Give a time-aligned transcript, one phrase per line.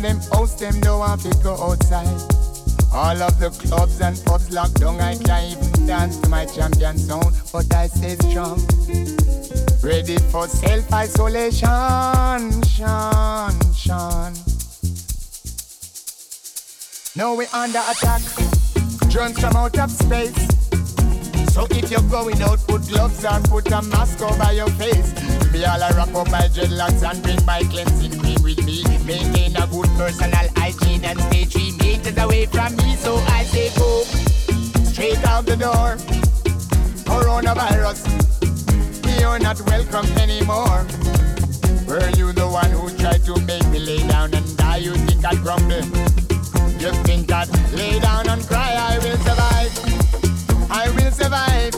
[0.00, 2.06] a them house, them don't want to go outside.
[2.92, 6.98] All of the clubs and pubs locked down, I can't even dance to my champion
[6.98, 8.58] sound, but I stay strong.
[9.82, 14.34] Ready for self-isolation, Sean, Sean.
[17.16, 18.22] Now we under attack,
[19.08, 20.48] drones from out of space.
[21.52, 25.12] So if you're going out, put gloves on, put a mask over your face.
[25.52, 28.09] Me all I wrap up my dreadlocks and bring my cleansing
[29.80, 32.96] good personal hygiene and stay three meters away from me.
[32.96, 34.02] So I say go
[34.84, 35.96] straight out the door.
[37.08, 38.00] Coronavirus,
[39.20, 40.84] you're not welcome anymore.
[41.88, 44.78] Were you the one who tried to make me lay down and die?
[44.78, 45.84] You think I'd grumble?
[46.82, 48.74] You think I'd lay down and cry?
[48.76, 49.72] I will survive.
[50.70, 51.74] I will survive.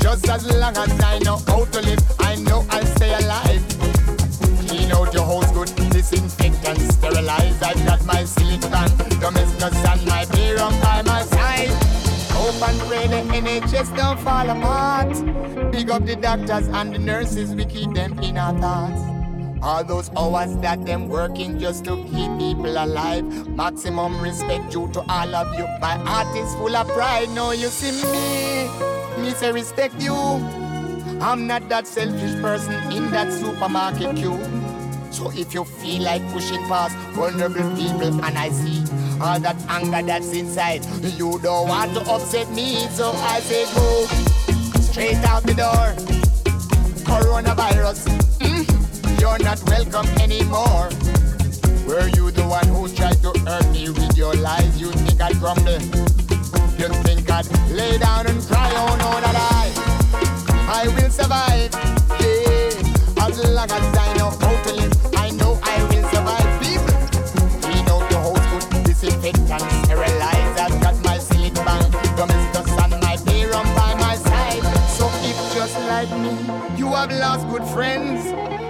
[0.00, 2.15] Just as long as I know how to live,
[13.66, 15.72] NHS don't fall apart.
[15.72, 19.00] Big up the doctors and the nurses, we keep them in our thoughts.
[19.60, 23.24] All those hours that them working just to keep people alive.
[23.48, 25.66] Maximum respect due to all of you.
[25.80, 27.28] My heart is full of pride.
[27.30, 28.68] Now you see me
[29.20, 30.14] me say respect you.
[30.14, 34.38] I'm not that selfish person in that supermarket queue.
[35.10, 38.84] So if you feel like pushing past vulnerable people and I see
[39.20, 40.84] all that anger that's inside,
[41.16, 42.86] you don't want to upset me.
[42.88, 44.06] So I say go
[44.80, 45.94] straight out the door.
[47.06, 48.08] Coronavirus,
[48.40, 50.90] mm, you're not welcome anymore.
[51.86, 54.80] Were you the one who tried to hurt me with your lies?
[54.80, 55.80] You think I'd grumble?
[56.78, 58.70] You think I'd lay down and cry?
[58.74, 61.72] Oh no, that I, I will survive.
[62.20, 65.15] Yeah, as long as I know how to live,
[77.06, 78.26] have lost good friends.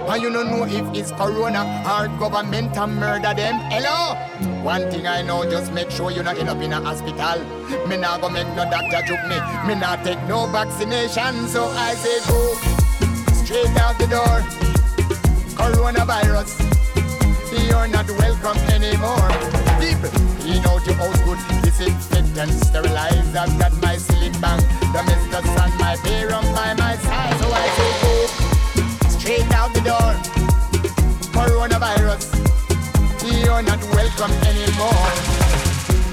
[0.09, 3.59] And you don't know if it's corona or government and murder them.
[3.71, 4.15] Hello?
[4.63, 7.43] One thing I know, just make sure you not end up in a hospital.
[7.87, 9.37] Me not go make no doctor joke me.
[9.67, 12.39] Me not take no vaccination, so I say go
[13.43, 14.37] straight out the door.
[15.57, 16.51] Coronavirus,
[17.67, 19.29] you're not welcome anymore.
[19.81, 23.35] People, clean out your house good, disinfect and sterilize.
[23.35, 24.61] I've got my ceiling bank,
[24.93, 25.43] the Mr.
[25.55, 28.26] Sun, my beer on by my side, so I say go
[29.27, 30.11] straight out the door.
[31.35, 32.23] Coronavirus,
[33.43, 35.07] you're not welcome anymore.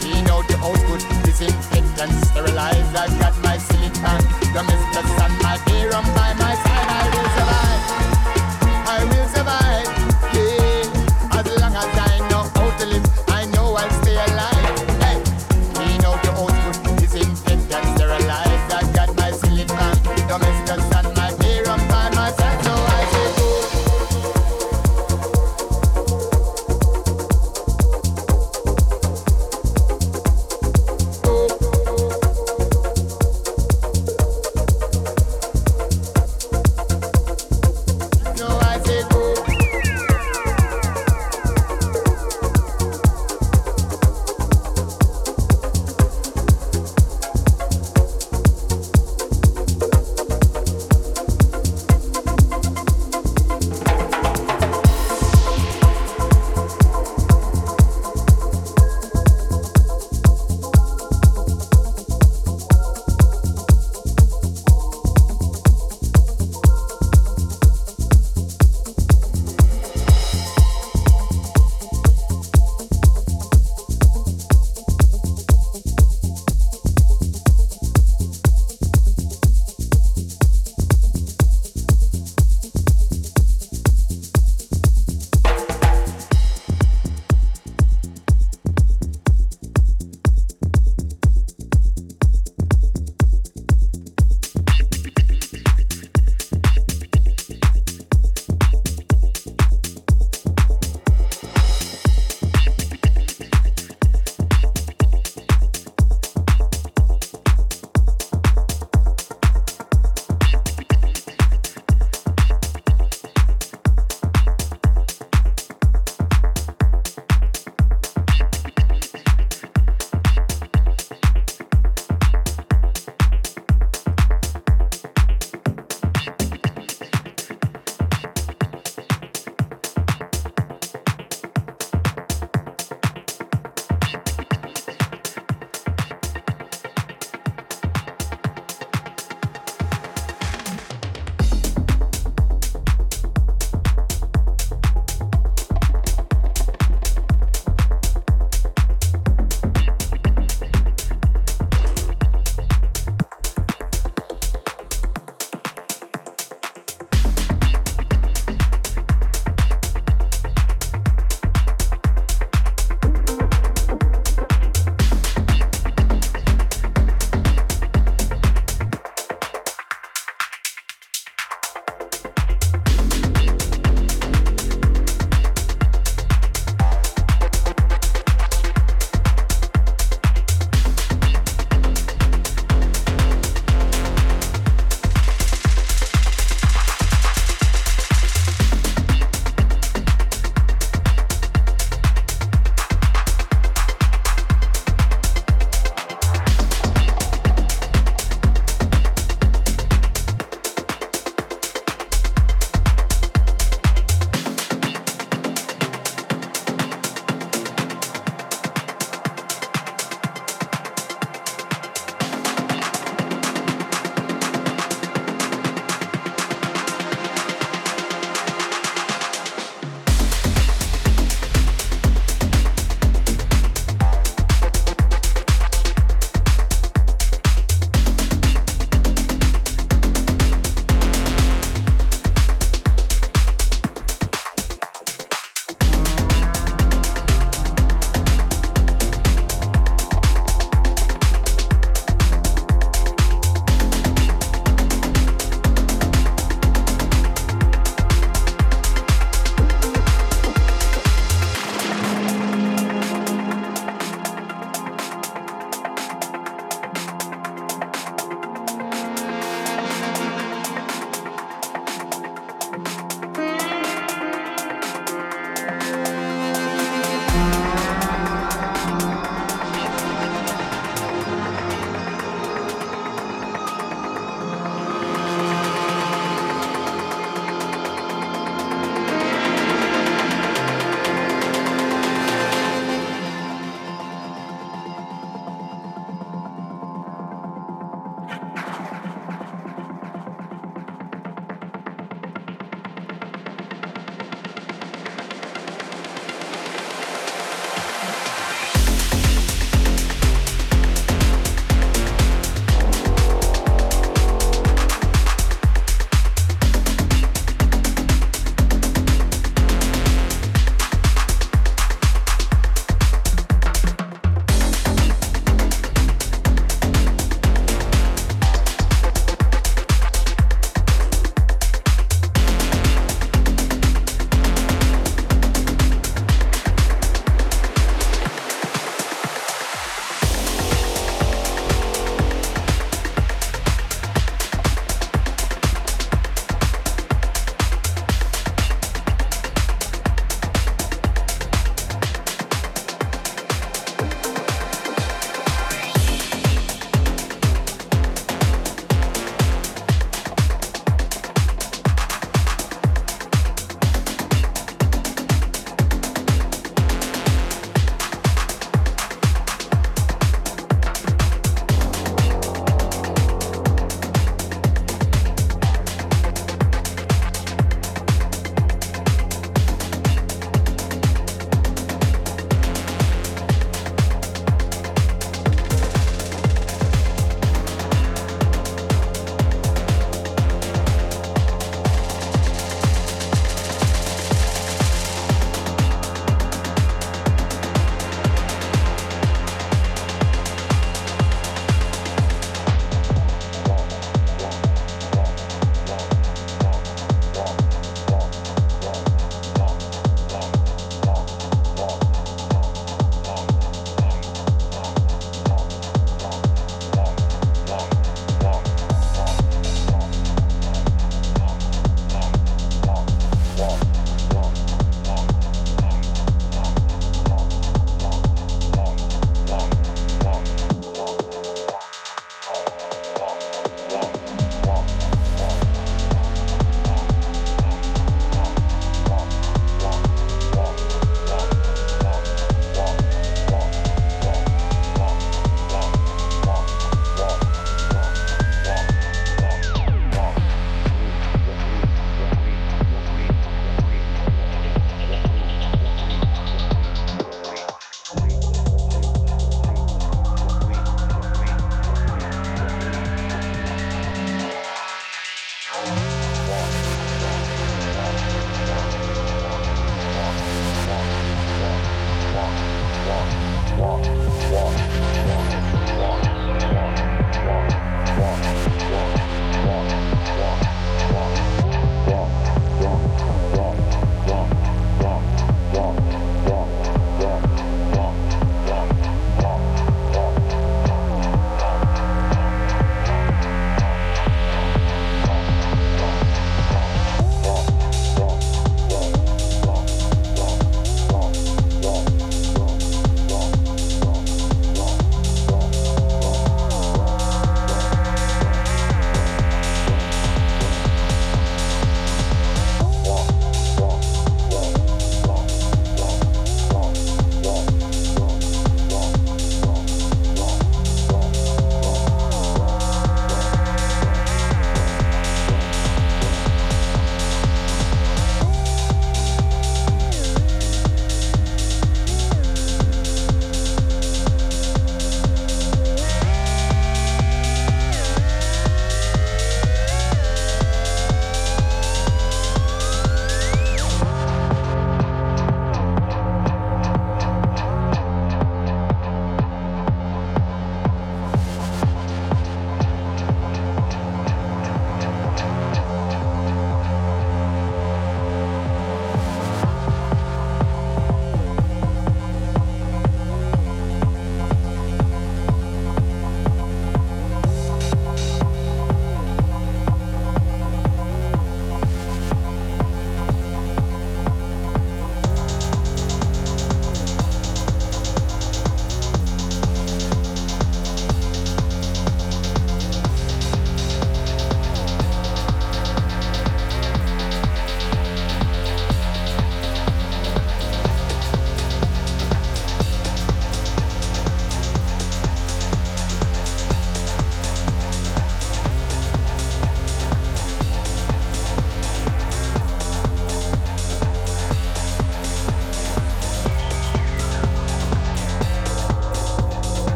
[0.00, 2.92] Clean out the house good, disinfect and sterilize.
[2.92, 3.56] I've got my
[4.02, 4.20] fan,
[4.54, 5.02] the Mr.
[5.16, 5.56] Sun, my
[5.94, 6.88] on by my side.
[6.90, 7.23] I will